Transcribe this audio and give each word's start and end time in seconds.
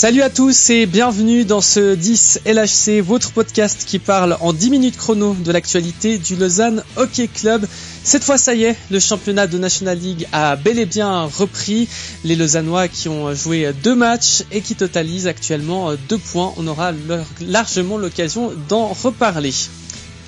Salut 0.00 0.22
à 0.22 0.30
tous 0.30 0.70
et 0.70 0.86
bienvenue 0.86 1.44
dans 1.44 1.60
ce 1.60 1.96
10 1.96 2.42
LHC, 2.46 3.02
votre 3.02 3.32
podcast 3.32 3.82
qui 3.84 3.98
parle 3.98 4.36
en 4.40 4.52
10 4.52 4.70
minutes 4.70 4.96
chrono 4.96 5.34
de 5.34 5.50
l'actualité 5.50 6.18
du 6.18 6.36
Lausanne 6.36 6.84
Hockey 6.94 7.26
Club. 7.26 7.66
Cette 8.04 8.22
fois, 8.22 8.38
ça 8.38 8.54
y 8.54 8.62
est, 8.62 8.76
le 8.92 9.00
championnat 9.00 9.48
de 9.48 9.58
National 9.58 9.98
League 9.98 10.28
a 10.30 10.54
bel 10.54 10.78
et 10.78 10.86
bien 10.86 11.24
repris. 11.24 11.88
Les 12.22 12.36
Lausannois 12.36 12.86
qui 12.86 13.08
ont 13.08 13.34
joué 13.34 13.72
deux 13.82 13.96
matchs 13.96 14.44
et 14.52 14.60
qui 14.60 14.76
totalisent 14.76 15.26
actuellement 15.26 15.92
deux 16.08 16.18
points. 16.18 16.54
On 16.58 16.68
aura 16.68 16.92
largement 17.40 17.98
l'occasion 17.98 18.52
d'en 18.68 18.86
reparler. 18.86 19.52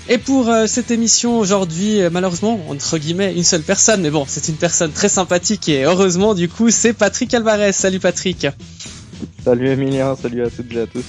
Et 0.09 0.19
pour 0.19 0.49
euh, 0.49 0.67
cette 0.67 0.91
émission 0.91 1.39
aujourd'hui, 1.39 2.03
euh, 2.03 2.11
malheureusement, 2.11 2.59
entre 2.69 2.99
guillemets, 2.99 3.33
une 3.37 3.45
seule 3.45 3.63
personne, 3.63 4.01
mais 4.01 4.11
bon, 4.11 4.25
c'est 4.27 4.49
une 4.49 4.57
personne 4.57 4.91
très 4.91 5.09
sympathique 5.09 5.69
et 5.69 5.85
heureusement, 5.85 6.35
du 6.35 6.49
coup, 6.49 6.71
c'est 6.71 6.93
Patrick 6.93 7.33
Alvarez. 7.35 7.71
Salut 7.71 8.01
Patrick. 8.01 8.49
Salut 9.45 9.69
Emilien, 9.69 10.17
salut 10.17 10.43
à 10.43 10.51
toutes 10.51 10.73
et 10.73 10.81
à 10.81 10.87
tous. 10.87 11.05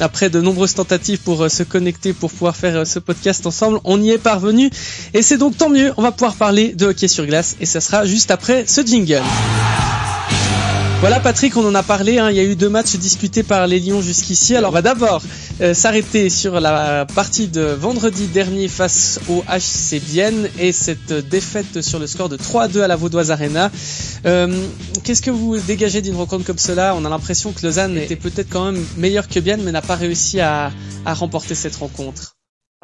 Après 0.00 0.28
de 0.28 0.40
nombreuses 0.40 0.74
tentatives 0.74 1.20
pour 1.20 1.42
euh, 1.42 1.48
se 1.48 1.62
connecter, 1.62 2.12
pour 2.12 2.30
pouvoir 2.30 2.56
faire 2.56 2.78
euh, 2.78 2.84
ce 2.84 2.98
podcast 2.98 3.46
ensemble, 3.46 3.78
on 3.84 4.02
y 4.02 4.10
est 4.10 4.18
parvenu. 4.18 4.70
Et 5.12 5.22
c'est 5.22 5.38
donc 5.38 5.56
tant 5.56 5.68
mieux, 5.68 5.92
on 5.96 6.02
va 6.02 6.10
pouvoir 6.10 6.34
parler 6.34 6.74
de 6.74 6.86
hockey 6.86 7.08
sur 7.08 7.26
glace 7.26 7.56
et 7.60 7.66
ça 7.66 7.80
sera 7.80 8.04
juste 8.04 8.30
après 8.30 8.66
ce 8.66 8.84
jingle. 8.84 9.22
Voilà 11.04 11.20
Patrick, 11.20 11.54
on 11.58 11.66
en 11.66 11.74
a 11.74 11.82
parlé, 11.82 12.18
hein. 12.18 12.30
il 12.30 12.36
y 12.36 12.40
a 12.40 12.44
eu 12.44 12.56
deux 12.56 12.70
matchs 12.70 12.96
disputés 12.96 13.42
par 13.42 13.66
les 13.66 13.78
Lions 13.78 14.00
jusqu'ici. 14.00 14.56
Alors 14.56 14.70
on 14.70 14.72
va 14.72 14.80
d'abord 14.80 15.20
euh, 15.60 15.74
s'arrêter 15.74 16.30
sur 16.30 16.60
la 16.60 17.04
partie 17.04 17.46
de 17.46 17.60
vendredi 17.60 18.26
dernier 18.26 18.68
face 18.68 19.20
au 19.28 19.42
HC 19.42 20.00
Bienne 20.00 20.48
et 20.58 20.72
cette 20.72 21.12
défaite 21.12 21.82
sur 21.82 21.98
le 21.98 22.06
score 22.06 22.30
de 22.30 22.38
3-2 22.38 22.80
à 22.80 22.88
la 22.88 22.96
Vaudoise 22.96 23.30
Arena. 23.30 23.70
Euh, 24.24 24.66
Qu'est-ce 25.02 25.20
que 25.20 25.30
vous 25.30 25.58
dégagez 25.58 26.00
d'une 26.00 26.16
rencontre 26.16 26.46
comme 26.46 26.56
cela? 26.56 26.94
On 26.96 27.04
a 27.04 27.10
l'impression 27.10 27.52
que 27.52 27.66
Lausanne 27.66 27.98
était 27.98 28.16
peut-être 28.16 28.48
quand 28.48 28.72
même 28.72 28.82
meilleur 28.96 29.28
que 29.28 29.40
Bienne 29.40 29.60
mais 29.62 29.72
n'a 29.72 29.82
pas 29.82 29.96
réussi 29.96 30.40
à 30.40 30.72
remporter 31.04 31.54
cette 31.54 31.76
rencontre. 31.76 32.34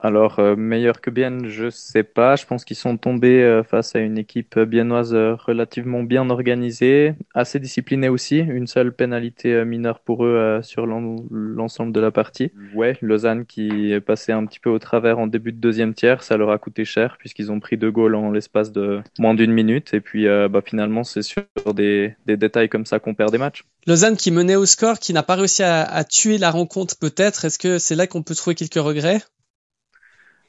Alors, 0.03 0.39
euh, 0.39 0.57
meilleur 0.57 1.01
que 1.01 1.11
bien, 1.11 1.39
je 1.45 1.69
sais 1.69 2.03
pas. 2.03 2.37
Je 2.37 2.47
pense 2.47 2.65
qu'ils 2.65 2.77
sont 2.77 2.97
tombés 2.97 3.43
euh, 3.43 3.63
face 3.63 3.95
à 3.95 3.99
une 3.99 4.17
équipe 4.17 4.59
biennoise 4.59 5.15
euh, 5.15 5.35
relativement 5.35 6.03
bien 6.03 6.31
organisée, 6.31 7.15
assez 7.35 7.59
disciplinée 7.59 8.09
aussi. 8.09 8.39
Une 8.39 8.67
seule 8.67 8.93
pénalité 8.95 9.65
mineure 9.65 10.01
pour 10.01 10.25
eux 10.25 10.61
sur 10.63 10.87
l'ensemble 10.87 11.93
de 11.93 12.01
la 12.01 12.11
partie. 12.11 12.51
Ouais, 12.75 12.97
Lausanne 13.03 13.45
qui 13.45 13.93
est 13.93 14.01
passé 14.01 14.33
un 14.33 14.47
petit 14.47 14.61
peu 14.61 14.71
au 14.71 14.79
travers 14.79 15.19
en 15.19 15.27
début 15.27 15.53
de 15.53 15.59
deuxième 15.59 15.95
tiers, 15.95 16.23
ça 16.23 16.37
leur 16.37 16.51
a 16.51 16.59
coûté 16.59 16.85
cher 16.85 17.17
puisqu'ils 17.19 17.53
ont 17.53 17.61
pris 17.61 17.77
deux 17.77 17.91
goals 17.91 18.15
en 18.15 18.31
l'espace 18.31 18.73
de 18.73 19.01
moins 19.19 19.35
d'une 19.35 19.53
minute. 19.53 19.93
Et 19.93 20.01
puis, 20.01 20.27
bah, 20.27 20.61
finalement, 20.65 21.05
c'est 21.05 21.23
sur 21.23 21.45
des, 21.75 22.15
des 22.27 22.37
détails 22.37 22.69
comme 22.69 22.87
ça 22.87 22.99
qu'on 22.99 23.15
perd 23.15 23.33
des 23.33 23.39
matchs. 23.39 23.65
Lausanne 23.87 24.17
qui 24.17 24.31
menait 24.31 24.57
au 24.57 24.67
score, 24.67 24.99
qui 24.99 25.13
n'a 25.13 25.23
pas 25.23 25.37
réussi 25.37 25.63
à, 25.63 25.83
à 25.83 26.05
tuer 26.05 26.39
la 26.39 26.51
rencontre 26.51 26.97
peut-être. 26.99 27.45
Est-ce 27.45 27.59
que 27.59 27.79
c'est 27.79 27.95
là 27.95 28.07
qu'on 28.07 28.23
peut 28.23 28.35
trouver 28.35 28.55
quelques 28.55 28.75
regrets? 28.75 29.21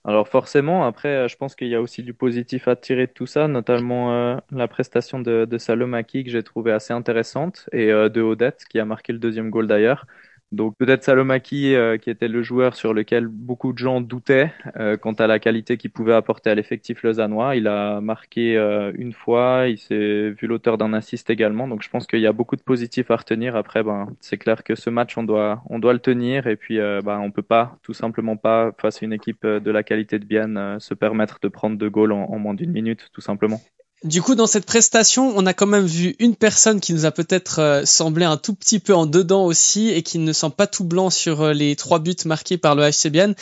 Alors 0.03 0.27
forcément, 0.27 0.83
après, 0.85 1.09
euh, 1.09 1.27
je 1.27 1.35
pense 1.37 1.55
qu'il 1.55 1.67
y 1.67 1.75
a 1.75 1.81
aussi 1.81 2.01
du 2.01 2.13
positif 2.13 2.67
à 2.67 2.75
tirer 2.75 3.05
de 3.07 3.11
tout 3.11 3.27
ça, 3.27 3.47
notamment 3.47 4.11
euh, 4.13 4.37
la 4.51 4.67
prestation 4.67 5.19
de, 5.19 5.45
de 5.45 5.57
Salomaki 5.59 6.23
que 6.23 6.31
j'ai 6.31 6.41
trouvé 6.43 6.71
assez 6.71 6.91
intéressante 6.93 7.69
et 7.71 7.91
euh, 7.91 8.09
de 8.09 8.21
Odette 8.21 8.65
qui 8.69 8.79
a 8.79 8.85
marqué 8.85 9.13
le 9.13 9.19
deuxième 9.19 9.51
goal 9.51 9.67
d'ailleurs. 9.67 10.07
Donc 10.51 10.75
peut-être 10.77 11.03
Salomaki 11.03 11.75
euh, 11.75 11.97
qui 11.97 12.09
était 12.09 12.27
le 12.27 12.43
joueur 12.43 12.75
sur 12.75 12.93
lequel 12.93 13.27
beaucoup 13.27 13.71
de 13.71 13.77
gens 13.77 14.01
doutaient 14.01 14.51
euh, 14.75 14.97
quant 14.97 15.13
à 15.13 15.25
la 15.25 15.39
qualité 15.39 15.77
qu'il 15.77 15.91
pouvait 15.91 16.13
apporter 16.13 16.49
à 16.49 16.55
l'effectif 16.55 17.03
lausannois. 17.03 17.55
Il 17.55 17.67
a 17.69 18.01
marqué 18.01 18.57
euh, 18.57 18.91
une 18.95 19.13
fois, 19.13 19.67
il 19.69 19.77
s'est 19.77 20.31
vu 20.31 20.47
l'auteur 20.47 20.77
d'un 20.77 20.91
assist 20.91 21.29
également. 21.29 21.69
Donc 21.69 21.83
je 21.83 21.89
pense 21.89 22.05
qu'il 22.05 22.19
y 22.19 22.27
a 22.27 22.33
beaucoup 22.33 22.57
de 22.57 22.63
positifs 22.63 23.11
à 23.11 23.15
retenir. 23.15 23.55
Après, 23.55 23.81
ben 23.81 24.07
c'est 24.19 24.37
clair 24.37 24.65
que 24.65 24.75
ce 24.75 24.89
match 24.89 25.17
on 25.17 25.23
doit 25.23 25.63
on 25.69 25.79
doit 25.79 25.93
le 25.93 25.99
tenir 25.99 26.47
et 26.47 26.57
puis 26.57 26.79
ben 26.79 27.19
on 27.19 27.31
peut 27.31 27.41
pas 27.41 27.77
tout 27.81 27.93
simplement 27.93 28.35
pas 28.35 28.71
face 28.77 29.01
à 29.01 29.05
une 29.05 29.13
équipe 29.13 29.45
de 29.45 29.71
la 29.71 29.83
qualité 29.83 30.19
de 30.19 30.25
Bienne 30.25 30.77
se 30.79 30.93
permettre 30.93 31.39
de 31.41 31.47
prendre 31.47 31.77
deux 31.77 31.89
goals 31.89 32.11
en 32.11 32.37
moins 32.39 32.53
d'une 32.53 32.71
minute 32.71 33.09
tout 33.13 33.21
simplement. 33.21 33.61
Du 34.03 34.23
coup, 34.23 34.33
dans 34.33 34.47
cette 34.47 34.65
prestation, 34.65 35.31
on 35.35 35.45
a 35.45 35.53
quand 35.53 35.67
même 35.67 35.85
vu 35.85 36.15
une 36.17 36.35
personne 36.35 36.79
qui 36.79 36.91
nous 36.91 37.05
a 37.05 37.11
peut-être 37.11 37.59
euh, 37.59 37.85
semblé 37.85 38.25
un 38.25 38.35
tout 38.35 38.55
petit 38.55 38.79
peu 38.79 38.95
en 38.95 39.05
dedans 39.05 39.45
aussi 39.45 39.89
et 39.89 40.01
qui 40.01 40.17
ne 40.17 40.33
sent 40.33 40.49
pas 40.57 40.65
tout 40.65 40.83
blanc 40.83 41.11
sur 41.11 41.41
euh, 41.41 41.53
les 41.53 41.75
trois 41.75 41.99
buts 41.99 42.15
marqués 42.25 42.57
par 42.57 42.73
le 42.73 42.89
HCBN. 42.89 43.35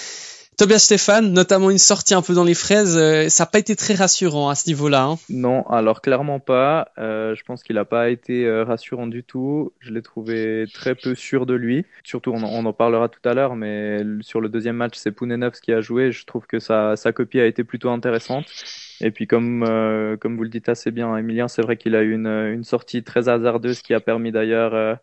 Tobias 0.60 0.80
Stéphane, 0.80 1.32
notamment 1.32 1.72
une 1.72 1.78
sortie 1.78 2.14
un 2.14 2.22
peu 2.22 2.34
dans 2.34 2.44
les 2.44 2.54
fraises, 2.54 2.98
euh, 2.98 3.30
ça 3.30 3.44
n'a 3.44 3.48
pas 3.48 3.60
été 3.60 3.76
très 3.78 3.96
rassurant 3.96 4.50
à 4.50 4.56
ce 4.56 4.68
niveau-là. 4.68 5.06
Hein. 5.06 5.16
Non, 5.30 5.66
alors 5.68 6.02
clairement 6.02 6.40
pas. 6.40 6.90
je 6.98 7.42
pense 7.44 7.64
qu'il 7.64 7.78
n'a 7.78 7.86
pas 7.86 8.10
été 8.10 8.50
rassurant 8.64 9.08
du 9.08 9.24
tout. 9.24 9.72
Je 9.80 9.92
l'ai 9.92 10.02
trouvé 10.02 10.66
très 10.74 10.96
peu 10.96 11.16
sûr 11.16 11.46
de 11.46 11.54
lui. 11.54 11.86
Surtout, 12.04 12.32
on, 12.34 12.66
en 12.66 12.74
parlera 12.74 13.08
tout 13.08 13.22
à 13.24 13.34
l'heure, 13.34 13.56
mais 13.56 14.00
sur 14.22 14.42
le 14.42 14.50
deuxième 14.50 14.76
match, 14.76 14.96
c'est 14.98 15.12
Pounenovs 15.12 15.62
qui 15.62 15.72
a 15.72 15.80
joué. 15.80 16.12
Je 16.12 16.26
trouve 16.26 16.46
que 16.46 16.60
sa, 16.60 16.98
sa 16.98 17.14
copie 17.14 17.40
a 17.40 17.46
été 17.46 17.64
plutôt 17.64 17.90
intéressante. 17.90 18.46
Et 19.02 19.12
puis 19.12 19.28
comme 19.28 19.64
euh, 19.64 20.18
comme 20.18 20.36
vous 20.36 20.44
le 20.44 20.50
dites 20.50 20.70
assez 20.70 20.92
bien, 20.92 21.16
Emilien, 21.16 21.48
c'est 21.48 21.62
vrai 21.62 21.78
qu'il 21.78 21.96
a 21.96 22.02
eu 22.02 22.14
une, 22.14 22.28
une 22.28 22.64
sortie 22.64 23.04
très 23.04 23.30
hasardeuse 23.30 23.82
qui 23.82 23.94
a 23.94 24.00
permis 24.00 24.32
d'ailleurs 24.32 24.74
euh, 24.74 24.96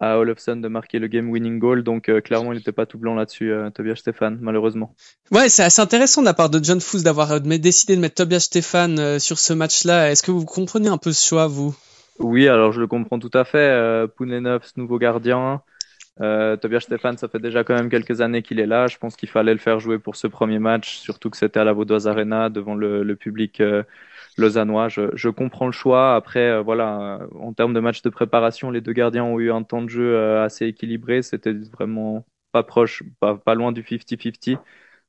à 0.00 0.18
Olofsson 0.18 0.56
de 0.56 0.68
marquer 0.68 0.98
le 0.98 1.06
game 1.06 1.30
winning 1.30 1.58
goal. 1.58 1.82
Donc 1.82 2.08
euh, 2.08 2.20
clairement, 2.20 2.52
il 2.52 2.58
n'était 2.58 2.72
pas 2.72 2.86
tout 2.86 2.98
blanc 2.98 3.14
là-dessus, 3.14 3.52
Tobias 3.74 3.96
Stéphane, 3.96 4.38
malheureusement. 4.40 4.94
Ouais, 5.30 5.48
c'est 5.48 5.62
assez 5.62 5.82
intéressant 5.82 6.20
de 6.20 6.26
la 6.26 6.34
part 6.34 6.50
de 6.50 6.62
John 6.62 6.80
Foos 6.80 7.02
d'avoir 7.02 7.40
décidé 7.40 7.96
de 7.96 8.00
mettre 8.00 8.16
Tobias 8.16 8.40
Stéphane 8.40 9.18
sur 9.18 9.38
ce 9.38 9.52
match-là. 9.52 10.10
Est-ce 10.10 10.22
que 10.22 10.30
vous 10.30 10.44
comprenez 10.44 10.88
un 10.88 10.98
peu 10.98 11.12
ce 11.12 11.26
choix, 11.26 11.46
vous? 11.46 11.74
Oui, 12.18 12.48
alors 12.48 12.72
je 12.72 12.80
le 12.80 12.86
comprends 12.86 13.18
tout 13.18 13.30
à 13.34 13.44
fait. 13.44 13.58
Euh, 13.58 14.06
nouveau 14.76 14.98
gardien. 14.98 15.62
Euh, 16.22 16.56
Tobias 16.56 16.80
Stéphane, 16.80 17.18
ça 17.18 17.28
fait 17.28 17.38
déjà 17.38 17.62
quand 17.62 17.74
même 17.74 17.90
quelques 17.90 18.22
années 18.22 18.42
qu'il 18.42 18.58
est 18.58 18.66
là. 18.66 18.86
Je 18.86 18.96
pense 18.96 19.16
qu'il 19.16 19.28
fallait 19.28 19.52
le 19.52 19.58
faire 19.58 19.80
jouer 19.80 19.98
pour 19.98 20.16
ce 20.16 20.26
premier 20.26 20.58
match, 20.58 20.96
surtout 20.96 21.28
que 21.28 21.36
c'était 21.36 21.60
à 21.60 21.64
la 21.64 21.74
Vaudoise 21.74 22.08
Arena 22.08 22.48
devant 22.48 22.74
le, 22.74 23.02
le 23.02 23.16
public 23.16 23.60
euh, 23.60 23.82
lausannois. 24.36 24.88
Je, 24.88 25.10
je, 25.14 25.28
comprends 25.28 25.66
le 25.66 25.72
choix. 25.72 26.14
Après, 26.16 26.40
euh, 26.50 26.62
voilà, 26.62 27.20
en 27.40 27.52
termes 27.52 27.74
de 27.74 27.80
match 27.80 28.02
de 28.02 28.10
préparation, 28.10 28.70
les 28.70 28.80
deux 28.80 28.92
gardiens 28.92 29.24
ont 29.24 29.38
eu 29.40 29.50
un 29.50 29.62
temps 29.62 29.82
de 29.82 29.88
jeu 29.88 30.14
euh, 30.16 30.44
assez 30.44 30.66
équilibré. 30.66 31.22
C'était 31.22 31.52
vraiment 31.52 32.24
pas 32.52 32.62
proche, 32.62 33.02
pas, 33.20 33.36
pas 33.36 33.54
loin 33.54 33.72
du 33.72 33.82
50-50. 33.82 34.58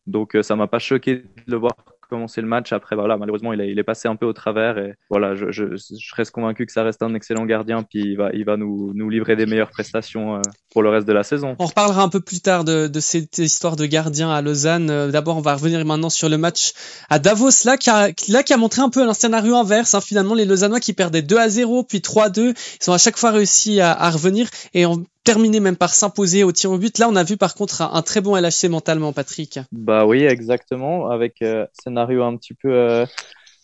Donc 0.07 0.37
ça 0.41 0.55
m'a 0.55 0.67
pas 0.67 0.79
choqué 0.79 1.17
de 1.17 1.25
le 1.47 1.57
voir 1.57 1.73
commencer 2.07 2.41
le 2.41 2.47
match. 2.47 2.73
Après, 2.73 2.95
voilà, 2.95 3.17
malheureusement, 3.17 3.53
il, 3.53 3.61
il 3.61 3.79
est 3.79 3.83
passé 3.83 4.07
un 4.07 4.15
peu 4.15 4.25
au 4.25 4.33
travers. 4.33 4.77
Et 4.77 4.95
voilà, 5.09 5.35
je, 5.35 5.51
je, 5.51 5.75
je, 5.75 6.15
reste 6.15 6.31
convaincu 6.31 6.65
que 6.65 6.71
ça 6.71 6.83
reste 6.83 7.01
un 7.03 7.13
excellent 7.13 7.45
gardien. 7.45 7.83
Puis 7.83 8.01
il 8.01 8.17
va, 8.17 8.29
il 8.33 8.45
va 8.45 8.57
nous, 8.57 8.91
nous 8.93 9.09
livrer 9.09 9.35
des 9.35 9.45
meilleures 9.45 9.69
prestations 9.69 10.35
euh, 10.35 10.41
pour 10.71 10.83
le 10.83 10.89
reste 10.89 11.07
de 11.07 11.13
la 11.13 11.23
saison. 11.23 11.55
On 11.59 11.65
reparlera 11.65 12.01
un 12.03 12.09
peu 12.09 12.19
plus 12.19 12.41
tard 12.41 12.63
de, 12.63 12.87
de 12.87 12.99
cette 12.99 13.37
histoire 13.37 13.75
de 13.75 13.85
gardien 13.85 14.29
à 14.31 14.41
Lausanne. 14.41 14.89
Euh, 14.89 15.11
d'abord, 15.11 15.37
on 15.37 15.41
va 15.41 15.55
revenir 15.55 15.83
maintenant 15.85 16.09
sur 16.09 16.29
le 16.29 16.37
match 16.37 16.73
à 17.09 17.19
Davos, 17.19 17.65
là, 17.65 17.77
qui 17.77 17.89
a, 17.89 18.09
là, 18.29 18.43
qui 18.43 18.53
a 18.53 18.57
montré 18.57 18.81
un 18.81 18.89
peu 18.89 19.07
un 19.07 19.13
scénario 19.13 19.55
inverse. 19.55 19.93
Hein, 19.93 20.01
finalement, 20.01 20.33
les 20.33 20.45
Lausannois 20.45 20.79
qui 20.79 20.93
perdaient 20.93 21.21
2 21.21 21.37
à 21.37 21.49
0, 21.49 21.83
puis 21.83 22.01
3 22.01 22.25
à 22.25 22.29
2, 22.29 22.53
ils 22.81 22.89
ont 22.89 22.93
à 22.93 22.97
chaque 22.97 23.17
fois 23.17 23.31
réussi 23.31 23.81
à, 23.81 23.91
à 23.91 24.09
revenir. 24.09 24.49
Et 24.73 24.85
terminé 25.27 25.59
même 25.59 25.75
par 25.75 25.93
s'imposer 25.93 26.45
au 26.45 26.53
tir 26.53 26.71
au 26.71 26.77
but. 26.77 26.97
Là, 26.99 27.09
on 27.09 27.15
a 27.17 27.23
vu 27.25 27.35
par 27.35 27.53
contre 27.53 27.81
un, 27.81 28.01
très 28.01 28.21
bon 28.21 28.37
LHC 28.37 28.69
mentalement, 28.69 29.11
Patrick. 29.11 29.59
Bah 29.73 30.05
oui, 30.05 30.23
exactement, 30.23 31.09
avec 31.09 31.41
euh, 31.41 31.65
scénario 31.73 32.23
un 32.23 32.37
petit 32.37 32.53
peu 32.53 32.71
euh, 32.71 33.05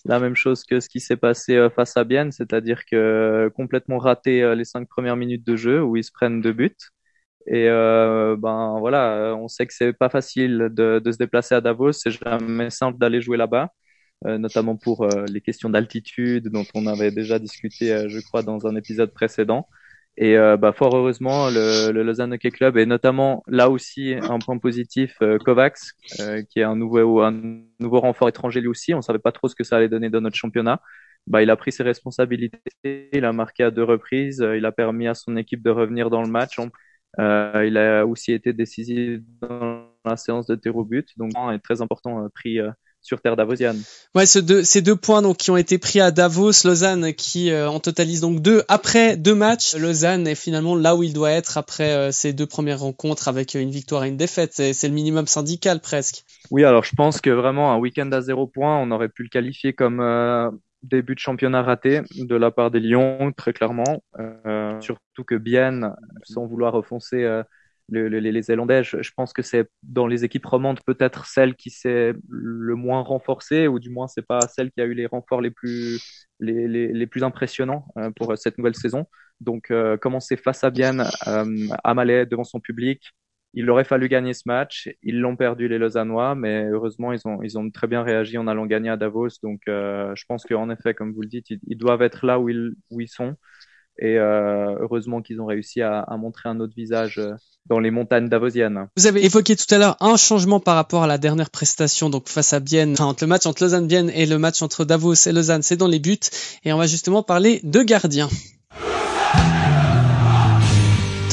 la 0.04 0.20
même 0.20 0.36
chose 0.36 0.66
que 0.66 0.82
ce 0.82 0.90
qui 0.90 1.00
s'est 1.00 1.16
passé 1.16 1.56
euh, 1.56 1.70
face 1.70 1.96
à 1.96 2.04
Bienne, 2.04 2.34
c'est-à-dire 2.34 2.84
que 2.84 3.50
complètement 3.56 3.98
raté 3.98 4.54
les 4.58 4.66
cinq 4.66 4.90
premières 4.90 5.16
minutes 5.16 5.48
de 5.48 5.56
jeu 5.56 5.82
où 5.82 5.96
ils 5.96 6.04
se 6.04 6.12
prennent 6.12 6.42
deux 6.42 6.52
buts. 6.52 6.76
Et 7.48 7.68
ben 7.68 8.78
voilà, 8.80 9.34
on 9.38 9.48
sait 9.48 9.66
que 9.66 9.74
c'est 9.74 9.94
pas 9.94 10.10
facile 10.10 10.70
de, 10.72 11.00
de, 11.00 11.12
se 11.12 11.18
déplacer 11.18 11.56
à 11.56 11.62
Davos, 11.62 11.94
c'est 11.94 12.12
jamais 12.12 12.70
simple 12.72 12.98
d'aller 12.98 13.22
jouer 13.22 13.38
là-bas. 13.38 13.70
notamment 14.26 14.76
pour 14.78 15.08
les 15.34 15.42
questions 15.42 15.70
d'altitude 15.70 16.50
dont 16.50 16.66
on 16.74 16.88
avait 16.88 17.12
déjà 17.12 17.40
discuté, 17.40 18.06
je 18.10 18.20
crois, 18.22 18.44
dans 18.44 18.66
un 18.68 18.76
épisode 18.76 19.14
précédent. 19.14 19.68
Et 20.18 20.38
euh, 20.38 20.58
bah, 20.58 20.74
fort 20.74 20.96
heureusement, 20.96 21.50
le, 21.50 21.92
le, 21.92 22.04
Lausanne 22.04 22.34
Hockey 22.34 22.52
Club 22.52 22.78
et 22.78 22.86
notamment 22.86 23.44
là 23.48 23.70
aussi 23.70 24.14
un 24.14 24.38
point 24.40 24.60
positif, 24.60 25.16
euh, 25.24 25.40
Kovacs, 25.40 25.80
euh, 26.20 26.44
qui 26.44 26.60
est 26.60 26.64
un 26.64 26.76
nouveau 26.76 27.22
un 27.22 27.32
nouveau 27.80 28.00
renfort 28.00 28.30
étranger 28.30 28.62
lui 28.62 28.68
aussi. 28.68 28.94
On 28.94 29.02
savait 29.02 29.20
pas 29.20 29.32
trop 29.32 29.48
ce 29.48 29.56
que 29.56 29.64
ça 29.64 29.78
allait 29.78 29.90
donner 29.90 30.10
dans 30.10 30.22
notre 30.22 30.36
championnat. 30.36 30.82
Bah, 31.26 31.42
il 31.42 31.50
a 31.50 31.56
pris 31.56 31.72
ses 31.72 31.84
responsabilités, 31.84 33.10
il 33.14 33.26
a 33.26 33.34
marqué 33.34 33.64
à 33.64 33.72
deux 33.72 33.84
reprises, 33.84 34.46
il 34.56 34.66
a 34.66 34.72
permis 34.72 35.08
à 35.08 35.16
son 35.16 35.36
équipe 35.38 35.64
de 35.64 35.70
revenir 35.72 36.10
dans 36.10 36.22
le 36.22 36.30
match. 36.30 36.58
il 37.18 37.78
a 37.78 38.06
aussi 38.06 38.34
été 38.34 38.54
décisif 38.54 39.22
dans 39.42 39.88
la 40.06 40.18
séance 40.18 40.46
de 40.48 40.56
tir 40.56 40.76
au 40.76 40.84
but, 40.86 41.10
donc 41.18 41.32
est 41.54 41.60
très 41.60 41.82
important 41.82 42.28
pris 42.36 42.60
sur 43.04 43.22
terre 43.22 43.36
davosienne. 43.36 43.80
Ouais, 44.16 44.26
ce 44.26 44.40
deux, 44.40 44.64
ces 44.64 44.82
deux 44.82 44.96
points 44.96 45.22
donc 45.22 45.38
qui 45.38 45.52
ont 45.52 45.58
été 45.58 45.78
pris 45.78 46.00
à 46.00 46.10
Davos, 46.10 46.52
Lausanne 46.64 47.14
qui 47.14 47.52
euh, 47.52 47.70
en 47.70 47.80
totalise 47.80 48.22
donc 48.22 48.42
deux 48.42 48.64
après 48.70 49.18
deux 49.18 49.36
matchs. 49.36 49.76
Lausanne 49.76 50.26
est 50.26 50.36
finalement 50.36 50.76
là 50.76 50.96
où 50.96 51.04
il 51.04 51.14
doit 51.14 51.32
être 51.32 51.58
après 51.58 51.94
euh, 51.94 52.12
ces 52.12 52.34
deux 52.34 52.48
premières 52.48 52.80
rencontres 52.80 53.28
avec 53.28 53.54
une 53.54 53.70
victoire 53.70 54.06
et 54.06 54.08
une 54.08 54.18
défaite. 54.18 54.54
C'est 54.54 54.88
le 54.88 54.94
minimum 54.94 55.28
syndical 55.28 55.82
presque. 55.82 56.24
Oui, 56.50 56.64
alors 56.64 56.84
je 56.84 56.96
pense 56.96 57.22
que 57.22 57.30
vraiment 57.30 57.74
un 57.74 57.78
week-end 57.78 58.10
à 58.12 58.22
zéro 58.22 58.48
point, 58.48 58.80
on 58.80 58.90
aurait 58.92 59.10
pu 59.10 59.24
le 59.24 59.30
qualifier 59.30 59.74
comme 59.74 60.00
euh, 60.00 60.50
début 60.84 61.16
de 61.16 61.20
championnat 61.20 61.62
raté 61.62 62.02
de 62.16 62.36
la 62.36 62.52
part 62.52 62.72
des 62.72 62.80
Lions, 62.80 63.32
très 63.36 63.54
clairement. 63.54 64.04
Euh, 64.20 64.80
surtout 64.82 65.24
que 65.26 65.36
bien, 65.36 65.96
sans 66.24 66.46
vouloir 66.46 66.76
refoncer 67.92 68.16
euh, 68.16 68.20
les 68.20 68.42
Zélandais, 68.42 68.84
je, 68.84 69.12
pense 69.16 69.34
que 69.34 69.42
c'est 69.42 69.68
dans 69.84 70.08
les 70.08 70.24
équipes 70.24 70.46
romandes 70.46 70.80
peut-être 70.86 71.26
celle 71.26 71.56
qui 71.56 71.70
s'est 71.70 72.14
le 72.30 72.76
moins 72.76 73.02
renforcée, 73.02 73.68
ou 73.68 73.80
du 73.80 73.90
moins 73.90 74.08
c'est 74.08 74.26
pas 74.26 74.42
celle 74.42 74.72
qui 74.72 74.82
a 74.82 74.86
eu 74.86 74.94
les 74.94 75.06
renforts 75.06 75.42
les 75.42 75.52
plus, 75.52 76.28
les, 76.40 76.68
les, 76.68 77.08
plus 77.08 77.24
impressionnants 77.24 77.88
euh, 77.98 78.12
pour 78.12 78.38
cette 78.38 78.58
nouvelle 78.58 78.76
saison. 78.76 79.06
Donc 79.42 79.74
commencer 80.00 80.38
face 80.38 80.64
à 80.64 80.70
Bien, 80.70 81.00
à 81.24 81.94
Malais, 81.94 82.26
devant 82.26 82.46
son 82.46 82.62
public, 82.62 83.14
il 83.54 83.70
aurait 83.70 83.84
fallu 83.84 84.08
gagner 84.10 84.34
ce 84.34 84.44
match. 84.46 84.90
Ils 85.04 85.20
l'ont 85.20 85.36
perdu 85.36 85.68
les 85.68 85.78
Lausannois, 85.78 86.36
mais 86.36 86.66
heureusement 86.66 87.14
ils 87.14 87.28
ont 87.28 87.42
ils 87.44 87.58
ont 87.58 87.70
très 87.70 87.88
bien 87.88 88.04
réagi 88.04 88.38
en 88.38 88.48
allant 88.48 88.66
gagner 88.66 88.90
à 88.90 88.98
Davos. 88.98 89.30
Donc 89.44 89.62
euh, 89.68 90.14
je 90.16 90.26
pense 90.28 90.44
qu'en 90.46 90.70
effet, 90.70 90.94
comme 90.94 91.14
vous 91.14 91.22
le 91.22 91.28
dites, 91.28 91.50
ils, 91.50 91.78
doivent 91.78 92.02
être 92.02 92.26
là 92.26 92.40
où 92.40 92.50
ils 92.50 92.74
où 92.90 93.02
ils 93.02 93.08
sont. 93.08 93.36
Et 94.00 94.18
euh, 94.18 94.76
heureusement 94.80 95.22
qu'ils 95.22 95.40
ont 95.42 95.46
réussi 95.46 95.82
à, 95.82 96.06
montrer 96.18 96.50
un 96.50 96.60
autre 96.60 96.74
visage 96.76 97.20
euh, 97.20 97.34
dans 97.68 97.80
les 97.80 97.92
montagnes 97.92 98.28
davosiennes. 98.28 98.88
Vous 98.98 99.08
avez 99.08 99.24
évoqué 99.24 99.56
tout 99.56 99.74
à 99.74 99.78
l'heure 99.78 99.98
un 100.00 100.18
changement 100.18 100.60
par 100.60 100.76
rapport 100.76 101.04
à 101.04 101.08
la 101.08 101.18
dernière 101.18 101.50
prestation, 101.50 102.10
donc 102.10 102.28
face 102.28 102.54
à 102.54 102.60
Bienne, 102.60 102.94
enfin, 102.94 103.06
entre 103.06 103.24
le 103.24 103.28
match 103.28 103.46
entre 103.46 103.64
Lausanne-Bienne 103.64 104.10
et 104.10 104.26
le 104.26 104.38
match 104.40 104.62
entre 104.62 104.84
Davos 104.84 105.14
et 105.14 105.32
Lausanne, 105.32 105.62
c'est 105.62 105.78
dans 105.78 105.88
les 105.88 106.00
buts. 106.00 106.18
Et 106.66 106.74
on 106.74 106.78
va 106.78 106.88
justement 106.88 107.24
parler 107.24 107.62
de 107.64 107.82
gardiens. 107.84 108.30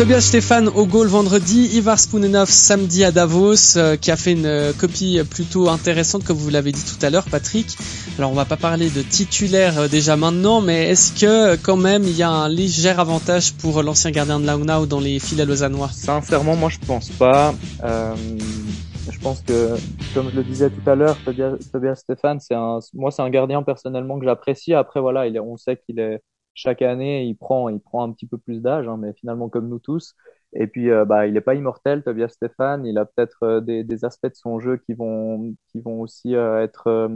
Tobias 0.00 0.22
Stéphane 0.22 0.68
au 0.68 0.86
goal 0.86 1.08
vendredi, 1.08 1.76
Ivar 1.76 1.98
Spounenov 2.00 2.48
samedi 2.48 3.04
à 3.04 3.12
Davos, 3.12 3.76
euh, 3.76 3.96
qui 3.96 4.10
a 4.10 4.16
fait 4.16 4.32
une 4.32 4.46
euh, 4.46 4.72
copie 4.72 5.20
plutôt 5.28 5.68
intéressante 5.68 6.24
comme 6.24 6.38
vous 6.38 6.48
l'avez 6.48 6.72
dit 6.72 6.82
tout 6.82 7.04
à 7.04 7.10
l'heure 7.10 7.26
Patrick. 7.30 7.76
Alors 8.16 8.30
on 8.30 8.34
va 8.34 8.46
pas 8.46 8.56
parler 8.56 8.88
de 8.88 9.02
titulaire 9.02 9.78
euh, 9.78 9.88
déjà 9.88 10.16
maintenant, 10.16 10.62
mais 10.62 10.88
est-ce 10.88 11.12
que 11.20 11.62
quand 11.62 11.76
même 11.76 12.04
il 12.04 12.16
y 12.16 12.22
a 12.22 12.30
un 12.30 12.48
léger 12.48 12.88
avantage 12.88 13.52
pour 13.52 13.82
l'ancien 13.82 14.10
gardien 14.10 14.40
de 14.40 14.46
Launau 14.46 14.86
dans 14.86 15.00
les 15.00 15.18
filets 15.18 15.44
lausannois? 15.44 15.90
Sincèrement 15.92 16.56
moi 16.56 16.70
je 16.70 16.78
pense 16.78 17.10
pas. 17.10 17.52
je 17.82 19.18
pense 19.20 19.42
que, 19.42 19.76
comme 20.14 20.30
je 20.30 20.36
le 20.36 20.44
disais 20.44 20.70
tout 20.70 20.88
à 20.88 20.94
l'heure, 20.94 21.18
Tobias, 21.26 21.96
Stéphane, 21.96 22.40
c'est 22.40 22.54
un, 22.54 22.78
moi 22.94 23.10
c'est 23.10 23.20
un 23.20 23.28
gardien 23.28 23.62
personnellement 23.62 24.18
que 24.18 24.24
j'apprécie. 24.24 24.72
Après 24.72 25.00
voilà, 25.00 25.26
il 25.26 25.36
est, 25.36 25.40
on 25.40 25.58
sait 25.58 25.76
qu'il 25.76 26.00
est 26.00 26.22
chaque 26.60 26.82
année, 26.82 27.24
il 27.24 27.34
prend, 27.36 27.68
il 27.70 27.80
prend 27.80 28.04
un 28.04 28.12
petit 28.12 28.26
peu 28.26 28.36
plus 28.38 28.60
d'âge, 28.60 28.86
hein, 28.86 28.98
mais 28.98 29.14
finalement 29.14 29.48
comme 29.48 29.68
nous 29.68 29.78
tous. 29.78 30.14
Et 30.52 30.66
puis, 30.66 30.90
euh, 30.90 31.04
bah, 31.04 31.26
il 31.26 31.34
n'est 31.34 31.40
pas 31.40 31.54
immortel, 31.54 32.02
Tobias 32.02 32.28
Stéphane. 32.28 32.84
Il 32.86 32.98
a 32.98 33.06
peut-être 33.06 33.42
euh, 33.44 33.60
des, 33.60 34.04
aspects 34.04 34.26
de 34.26 34.34
son 34.34 34.60
jeu 34.60 34.76
qui 34.76 34.94
vont, 34.94 35.54
qui 35.68 35.80
vont 35.80 36.00
aussi 36.00 36.34
euh, 36.36 36.62
être 36.62 37.10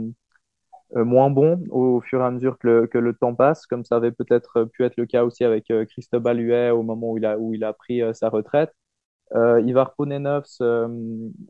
moins 0.93 1.29
bons 1.29 1.63
au 1.71 1.99
fur 2.01 2.21
et 2.21 2.23
à 2.25 2.31
mesure 2.31 2.57
que 2.59 2.67
le, 2.97 3.13
temps 3.13 3.35
passe, 3.35 3.65
comme 3.67 3.83
ça 3.83 3.97
avait 3.97 4.11
peut-être 4.11 4.63
pu 4.65 4.83
être 4.83 4.97
le 4.97 5.05
cas 5.05 5.23
aussi 5.25 5.43
avec 5.43 5.65
Christophe 5.89 6.23
Huet 6.25 6.69
au 6.71 6.83
moment 6.83 7.11
où 7.11 7.17
il 7.17 7.25
a, 7.25 7.37
où 7.37 7.53
il 7.53 7.63
a 7.63 7.73
pris 7.73 8.01
sa 8.13 8.29
retraite. 8.29 8.71
Euh, 9.33 9.59
Ivar 9.61 9.95
Ponenovs 9.95 10.57
euh, 10.61 10.87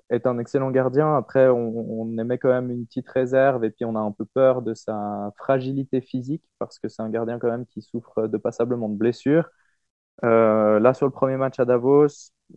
est 0.10 0.26
un 0.28 0.40
excellent 0.40 0.72
gardien. 0.72 1.16
Après, 1.16 1.50
on, 1.50 2.02
on, 2.02 2.18
émet 2.18 2.38
quand 2.38 2.50
même 2.50 2.72
une 2.72 2.86
petite 2.86 3.08
réserve 3.10 3.66
et 3.66 3.70
puis 3.70 3.84
on 3.86 3.96
a 3.96 4.00
un 4.00 4.12
peu 4.12 4.26
peur 4.26 4.62
de 4.62 4.74
sa 4.74 5.32
fragilité 5.38 6.00
physique 6.02 6.44
parce 6.58 6.80
que 6.80 6.88
c'est 6.88 7.02
un 7.02 7.10
gardien 7.10 7.38
quand 7.38 7.50
même 7.50 7.66
qui 7.66 7.82
souffre 7.82 8.28
de 8.28 8.38
passablement 8.38 8.88
de 8.90 8.96
blessures. 8.96 9.50
Euh, 10.24 10.80
là, 10.80 10.94
sur 10.94 11.06
le 11.06 11.12
premier 11.12 11.38
match 11.38 11.60
à 11.60 11.66
Davos, 11.66 12.08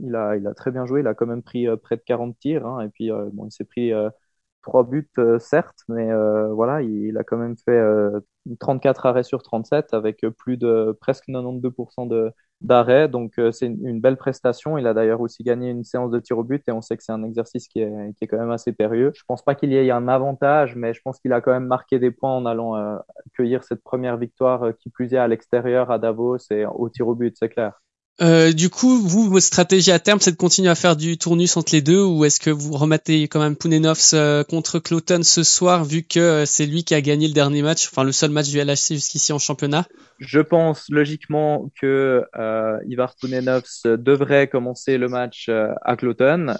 il 0.00 0.14
a, 0.16 0.38
très 0.54 0.70
bien 0.70 0.86
joué. 0.86 1.00
Il 1.00 1.06
a 1.08 1.14
quand 1.14 1.26
même 1.26 1.42
pris 1.42 1.66
euh, 1.68 1.76
près 1.76 1.96
de 1.96 2.02
40 2.02 2.38
tirs. 2.38 2.66
Hein, 2.66 2.80
et 2.82 2.88
puis, 2.88 3.10
bon, 3.32 3.46
il 3.46 3.52
s'est 3.52 3.64
pris 3.64 3.92
trois 4.62 4.84
buts, 4.84 5.10
certes, 5.40 5.78
mais 5.88 6.08
voilà, 6.52 6.82
il, 6.82 7.06
il, 7.08 7.18
a 7.18 7.24
quand 7.24 7.38
même 7.38 7.56
fait 7.56 7.82
34 8.60 9.06
arrêts 9.06 9.22
sur 9.22 9.42
37 9.42 9.94
avec 9.94 10.24
plus 10.38 10.56
de 10.56 10.96
presque 11.00 11.28
92% 11.28 12.06
de, 12.06 12.32
d'arrêt. 12.60 13.08
Donc, 13.08 13.38
euh, 13.38 13.52
c'est 13.52 13.66
une, 13.66 14.00
belle 14.00 14.16
prestation. 14.16 14.78
Il 14.78 14.86
a 14.86 14.94
d'ailleurs 14.94 15.20
aussi 15.20 15.42
gagné 15.42 15.70
une 15.70 15.84
séance 15.84 16.10
de 16.10 16.18
tir 16.20 16.38
au 16.38 16.44
but 16.44 16.62
et 16.68 16.72
on 16.72 16.80
sait 16.80 16.96
que 16.96 17.02
c'est 17.02 17.12
un 17.12 17.22
exercice 17.24 17.68
qui 17.68 17.80
est, 17.80 18.14
qui 18.16 18.24
est 18.24 18.26
quand 18.26 18.38
même 18.38 18.50
assez 18.50 18.72
périlleux. 18.72 19.12
Je 19.14 19.22
pense 19.26 19.42
pas 19.42 19.54
qu'il 19.54 19.72
y 19.72 19.76
ait 19.76 19.90
un 19.90 20.08
avantage, 20.08 20.76
mais 20.76 20.94
je 20.94 21.00
pense 21.02 21.18
qu'il 21.20 21.32
a 21.32 21.40
quand 21.40 21.52
même 21.52 21.66
marqué 21.66 21.98
des 21.98 22.10
points 22.10 22.36
en 22.36 22.46
allant 22.46 22.76
euh, 22.76 22.96
cueillir 23.34 23.64
cette 23.64 23.82
première 23.82 24.16
victoire 24.16 24.64
euh, 24.64 24.72
qui 24.72 24.90
plus 24.90 25.14
est 25.14 25.18
à 25.18 25.28
l'extérieur, 25.28 25.90
à 25.90 25.98
Davos 25.98 26.38
et 26.50 26.66
au 26.66 26.88
tir 26.88 27.08
au 27.08 27.14
but, 27.14 27.36
c'est 27.38 27.48
clair. 27.48 27.80
Euh, 28.20 28.52
du 28.52 28.68
coup, 28.68 29.00
vous, 29.00 29.30
votre 29.30 29.46
stratégie 29.46 29.92
à 29.92 30.00
terme, 30.00 30.18
c'est 30.20 30.32
de 30.32 30.36
continuer 30.36 30.68
à 30.68 30.74
faire 30.74 30.96
du 30.96 31.18
tournus 31.18 31.56
entre 31.56 31.72
les 31.72 31.82
deux, 31.82 32.02
ou 32.02 32.24
est-ce 32.24 32.40
que 32.40 32.50
vous 32.50 32.72
remettez 32.72 33.28
quand 33.28 33.38
même 33.38 33.54
Pounenovs 33.54 34.12
euh, 34.14 34.42
contre 34.42 34.80
Cloton 34.80 35.22
ce 35.22 35.44
soir, 35.44 35.84
vu 35.84 36.02
que 36.02 36.18
euh, 36.18 36.44
c'est 36.44 36.66
lui 36.66 36.82
qui 36.82 36.94
a 36.94 37.00
gagné 37.00 37.28
le 37.28 37.34
dernier 37.34 37.62
match, 37.62 37.86
enfin 37.86 38.02
le 38.02 38.10
seul 38.10 38.30
match 38.30 38.48
du 38.48 38.58
LHC 38.58 38.94
jusqu'ici 38.94 39.32
en 39.32 39.38
championnat? 39.38 39.86
Je 40.18 40.40
pense 40.40 40.86
logiquement 40.88 41.70
que 41.80 42.24
Ivar 42.88 43.14
Pounenovs 43.20 43.84
devrait 43.84 44.48
commencer 44.48 44.98
le 44.98 45.08
match 45.08 45.48
à 45.48 45.96
Cloton, 45.96 46.56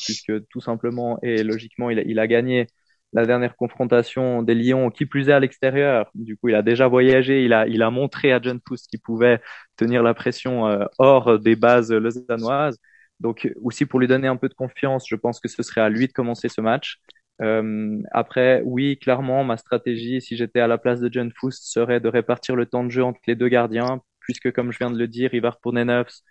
puisque 0.00 0.46
tout 0.48 0.60
simplement 0.60 1.18
et 1.22 1.42
logiquement 1.42 1.90
il 1.90 2.18
a 2.20 2.26
gagné 2.28 2.68
la 3.14 3.26
dernière 3.26 3.56
confrontation 3.56 4.42
des 4.42 4.54
Lions, 4.54 4.90
qui 4.90 5.06
plus 5.06 5.28
est 5.28 5.32
à 5.32 5.40
l'extérieur. 5.40 6.10
Du 6.14 6.36
coup, 6.36 6.48
il 6.48 6.54
a 6.54 6.62
déjà 6.62 6.88
voyagé, 6.88 7.44
il 7.44 7.52
a, 7.52 7.66
il 7.68 7.82
a 7.82 7.90
montré 7.90 8.32
à 8.32 8.40
John 8.42 8.60
Fuss 8.66 8.86
qu'il 8.88 9.00
pouvait 9.00 9.40
tenir 9.76 10.02
la 10.02 10.14
pression 10.14 10.66
euh, 10.68 10.84
hors 10.98 11.38
des 11.38 11.56
bases 11.56 11.92
lausannoises. 11.92 12.78
Donc, 13.20 13.50
aussi 13.62 13.86
pour 13.86 14.00
lui 14.00 14.08
donner 14.08 14.28
un 14.28 14.36
peu 14.36 14.48
de 14.48 14.54
confiance, 14.54 15.06
je 15.08 15.16
pense 15.16 15.40
que 15.40 15.48
ce 15.48 15.62
serait 15.62 15.80
à 15.80 15.88
lui 15.88 16.08
de 16.08 16.12
commencer 16.12 16.48
ce 16.48 16.60
match. 16.60 16.98
Euh, 17.40 18.00
après, 18.12 18.62
oui, 18.64 18.98
clairement, 18.98 19.44
ma 19.44 19.56
stratégie, 19.56 20.20
si 20.20 20.36
j'étais 20.36 20.60
à 20.60 20.66
la 20.66 20.78
place 20.78 21.00
de 21.00 21.08
John 21.12 21.30
Fuss, 21.32 21.60
serait 21.62 22.00
de 22.00 22.08
répartir 22.08 22.56
le 22.56 22.66
temps 22.66 22.84
de 22.84 22.90
jeu 22.90 23.04
entre 23.04 23.20
les 23.28 23.36
deux 23.36 23.48
gardiens, 23.48 24.02
puisque, 24.20 24.52
comme 24.52 24.72
je 24.72 24.78
viens 24.78 24.90
de 24.90 24.98
le 24.98 25.08
dire, 25.08 25.34
Ivar 25.34 25.58
Pournenovs 25.60 26.22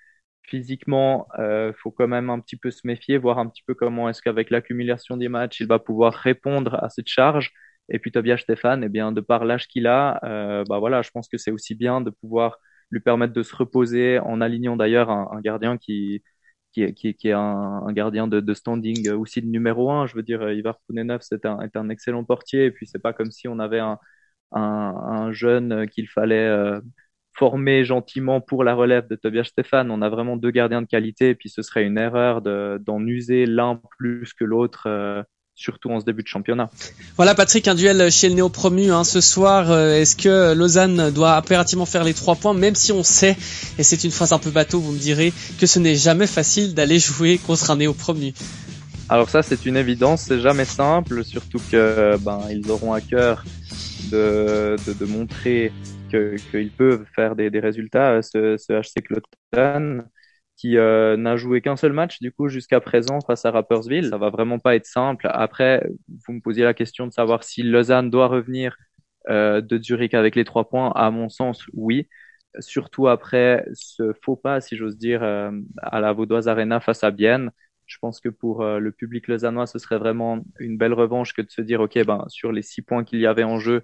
physiquement, 0.44 1.28
euh, 1.40 1.74
faut 1.78 1.92
quand 1.92 2.07
même 2.07 2.30
un 2.30 2.40
petit 2.40 2.57
peu 2.57 2.72
se 2.72 2.86
méfier, 2.86 3.18
voir 3.18 3.40
un 3.40 3.48
petit 3.48 3.63
peu 3.66 3.74
comment 3.74 4.10
est-ce 4.10 4.22
qu'avec 4.22 4.50
l'accumulation 4.50 5.18
des 5.18 5.30
matchs, 5.30 5.62
il 5.62 5.68
va 5.68 5.80
pouvoir 5.80 6.13
répondre 6.13 6.75
à 6.84 6.90
cette 6.90 7.07
charge. 7.07 7.51
Et 7.90 8.00
puis 8.00 8.12
Tobias 8.12 8.38
Stéphane, 8.38 8.84
eh 8.84 8.90
bien, 8.90 9.12
de 9.12 9.22
par 9.22 9.45
l'âge 9.45 9.68
qu'il 9.68 9.88
a, 9.88 10.19
euh, 10.24 10.63
bah 10.69 10.80
voilà, 10.80 11.01
je 11.01 11.12
pense 11.12 11.28
que 11.28 11.38
c'est 11.38 11.51
aussi 11.51 11.75
bien 11.75 12.01
de 12.01 12.10
pouvoir 12.10 12.57
lui 12.92 13.00
permettre 13.01 13.34
de 13.34 13.44
se 13.44 13.56
reposer 13.56 14.19
en 14.19 14.42
alignant 14.42 14.78
d'ailleurs 14.78 15.10
un, 15.10 15.30
un, 15.31 15.42
gardien 15.42 15.78
qui 15.78 16.24
qui, 16.74 16.94
qui, 16.95 17.16
qui 17.16 17.30
est 17.30 17.34
un, 17.34 17.40
un 17.88 17.94
gardien 17.94 18.28
de, 18.28 18.40
de, 18.40 18.54
standing 18.54 19.10
aussi 19.12 19.42
de 19.42 19.48
numéro 19.48 19.92
un. 19.92 20.07
Je 20.07 20.16
veux 20.16 20.24
dire, 20.24 20.50
Ivar 20.51 20.80
Pounenov, 20.88 21.22
c'est 21.22 21.45
un, 21.45 21.60
est 21.62 21.75
un 21.78 21.90
excellent 21.90 22.24
portier. 22.25 22.66
Et 22.66 22.72
puis 22.72 22.88
c'est 22.88 23.00
pas 23.01 23.13
comme 23.13 23.31
si 23.31 23.48
on 23.48 23.60
avait 23.60 23.80
un, 23.80 24.00
un, 24.54 24.62
un 24.62 25.31
jeune 25.31 25.88
qu'il 25.90 26.07
fallait 26.09 26.47
euh, 26.47 26.81
formé 27.35 27.83
gentiment 27.83 28.42
pour 28.42 28.63
la 28.63 28.75
relève 28.75 29.07
de 29.07 29.16
Tobias 29.16 29.45
Stéphane. 29.45 29.92
On 29.92 30.02
a 30.02 30.09
vraiment 30.09 30.37
deux 30.37 30.52
gardiens 30.52 30.81
de 30.81 30.87
qualité 30.87 31.30
et 31.30 31.35
puis 31.35 31.49
ce 31.49 31.61
serait 31.61 31.83
une 31.83 31.97
erreur 31.97 32.42
d'en 32.42 33.06
user 33.06 33.45
l'un 33.45 33.80
plus 33.97 34.33
que 34.33 34.44
l'autre. 34.44 34.83
Euh, 34.87 35.23
surtout 35.56 35.92
en 35.92 35.99
ce 35.99 36.06
début 36.06 36.23
de 36.23 36.28
championnat. 36.28 36.69
Voilà 37.16 37.35
Patrick, 37.35 37.68
un 37.68 37.75
duel 37.75 38.11
chez 38.11 38.28
le 38.30 38.35
néo-promu 38.35 38.92
hein, 38.92 39.04
ce 39.04 39.21
soir. 39.21 39.71
Euh, 39.71 39.95
est-ce 39.95 40.16
que 40.16 40.54
Lausanne 40.54 41.11
doit 41.11 41.35
impérativement 41.35 41.85
faire 41.85 42.04
les 42.04 42.13
trois 42.13 42.35
points, 42.35 42.54
même 42.54 42.75
si 42.75 42.92
on 42.92 43.04
sait, 43.04 43.37
et 43.78 43.83
c'est 43.83 44.04
une 44.04 44.11
phrase 44.11 44.33
un 44.33 44.40
peu 44.40 44.49
bateau, 44.49 44.80
vous 44.80 44.92
me 44.92 44.97
direz, 44.97 45.31
que 45.59 45.68
ce 45.68 45.80
n'est 45.80 45.95
jamais 45.95 46.28
facile 46.28 46.73
d'aller 46.73 46.97
jouer 46.99 47.37
contre 47.37 47.69
un 47.69 47.78
néo-promu 47.78 48.33
Alors 49.09 49.30
ça 49.30 49.44
c'est 49.44 49.66
une 49.66 49.78
évidence, 49.78 50.23
c'est 50.23 50.40
jamais 50.40 50.66
simple, 50.66 51.23
surtout 51.23 51.61
que 51.71 52.18
ben 52.18 52.42
ils 52.49 52.71
auront 52.71 52.94
à 52.94 53.02
cœur 53.02 53.44
de, 54.11 54.75
de, 54.87 54.94
de 54.94 55.06
montrer 55.06 55.71
qu'ils 56.51 56.71
peuvent 56.71 57.05
faire 57.15 57.35
des, 57.35 57.49
résultats, 57.59 58.21
ce, 58.21 58.57
ce 58.57 58.73
HC 58.73 59.03
Cloton 59.03 60.03
qui 60.55 60.77
euh, 60.77 61.17
n'a 61.17 61.35
joué 61.35 61.61
qu'un 61.61 61.75
seul 61.75 61.93
match 61.93 62.19
du 62.19 62.31
coup 62.31 62.47
jusqu'à 62.47 62.79
présent 62.79 63.19
face 63.21 63.45
à 63.45 63.51
Rappersville. 63.51 64.09
Ça 64.09 64.17
va 64.17 64.29
vraiment 64.29 64.59
pas 64.59 64.75
être 64.75 64.85
simple. 64.85 65.27
Après, 65.31 65.85
vous 66.07 66.33
me 66.33 66.41
posiez 66.41 66.63
la 66.63 66.73
question 66.73 67.07
de 67.07 67.11
savoir 67.11 67.43
si 67.43 67.63
Lausanne 67.63 68.09
doit 68.09 68.27
revenir 68.27 68.77
euh, 69.29 69.61
de 69.61 69.81
Zurich 69.81 70.13
avec 70.13 70.35
les 70.35 70.43
trois 70.43 70.69
points. 70.69 70.91
À 70.95 71.09
mon 71.11 71.29
sens, 71.29 71.65
oui. 71.73 72.07
Surtout 72.59 73.07
après 73.07 73.65
ce 73.73 74.13
faux 74.21 74.35
pas, 74.35 74.61
si 74.61 74.77
j'ose 74.77 74.97
dire, 74.97 75.23
euh, 75.23 75.51
à 75.81 75.99
la 76.01 76.13
Vaudoise 76.13 76.47
Arena 76.47 76.79
face 76.79 77.03
à 77.03 77.11
Bienne. 77.11 77.51
Je 77.85 77.97
pense 77.99 78.19
que 78.19 78.29
pour 78.29 78.61
euh, 78.61 78.79
le 78.79 78.91
public 78.91 79.27
lausannois, 79.27 79.65
ce 79.67 79.79
serait 79.79 79.97
vraiment 79.97 80.43
une 80.59 80.77
belle 80.77 80.93
revanche 80.93 81.33
que 81.33 81.41
de 81.41 81.49
se 81.49 81.61
dire, 81.61 81.81
OK, 81.81 81.97
ben, 82.05 82.25
sur 82.27 82.51
les 82.51 82.61
six 82.61 82.81
points 82.81 83.03
qu'il 83.03 83.19
y 83.19 83.25
avait 83.27 83.43
en 83.43 83.59
jeu, 83.59 83.83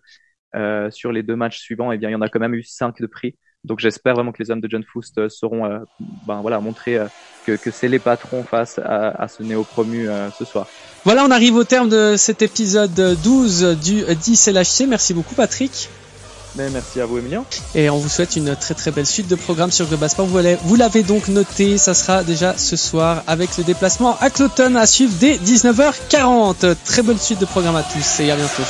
euh, 0.55 0.89
sur 0.91 1.11
les 1.11 1.23
deux 1.23 1.35
matchs 1.35 1.59
suivants, 1.59 1.91
eh 1.91 1.97
bien, 1.97 2.09
il 2.09 2.13
y 2.13 2.15
en 2.15 2.21
a 2.21 2.29
quand 2.29 2.39
même 2.39 2.55
eu 2.55 2.63
cinq 2.63 3.01
de 3.01 3.07
prix. 3.07 3.35
Donc 3.65 3.79
j'espère 3.79 4.15
vraiment 4.15 4.31
que 4.31 4.41
les 4.41 4.51
hommes 4.51 4.61
de 4.61 4.69
John 4.69 4.83
Foust 4.83 5.17
euh, 5.17 5.27
seront 5.27 5.65
euh, 5.65 5.79
ben, 6.25 6.41
voilà, 6.41 6.59
montrer 6.59 6.97
que, 7.45 7.57
que 7.57 7.71
c'est 7.71 7.89
les 7.89 7.99
patrons 7.99 8.43
face 8.43 8.79
à, 8.79 9.09
à 9.09 9.27
ce 9.27 9.43
néo-promu 9.43 10.07
ce 10.37 10.45
soir. 10.45 10.67
Voilà, 11.03 11.25
on 11.25 11.31
arrive 11.31 11.55
au 11.55 11.63
terme 11.63 11.89
de 11.89 12.15
cet 12.17 12.41
épisode 12.41 12.93
12 13.23 13.79
du 13.79 14.03
10 14.03 14.47
LHC. 14.47 14.87
Merci 14.87 15.13
beaucoup 15.13 15.35
Patrick. 15.35 15.89
Mais 16.55 16.69
merci 16.69 16.99
à 16.99 17.05
vous 17.05 17.17
Emilien. 17.17 17.45
Et 17.75 17.89
on 17.89 17.97
vous 17.97 18.09
souhaite 18.09 18.35
une 18.35 18.55
très 18.55 18.73
très 18.73 18.91
belle 18.91 19.05
suite 19.05 19.27
de 19.27 19.35
programmes 19.35 19.71
sur 19.71 19.85
Global 19.85 20.09
Sport. 20.09 20.27
Vous 20.27 20.75
l'avez 20.75 21.03
donc 21.03 21.27
noté, 21.27 21.77
ça 21.77 21.93
sera 21.93 22.23
déjà 22.23 22.57
ce 22.57 22.75
soir 22.75 23.23
avec 23.27 23.57
le 23.57 23.63
déplacement 23.63 24.17
à 24.19 24.29
Cloton 24.29 24.75
à 24.75 24.85
suivre 24.85 25.13
dès 25.19 25.35
19h40. 25.35 26.75
Très 26.85 27.01
bonne 27.03 27.19
suite 27.19 27.39
de 27.39 27.45
programmes 27.45 27.75
à 27.75 27.83
tous 27.83 28.19
et 28.21 28.31
à 28.31 28.35
bientôt. 28.35 28.63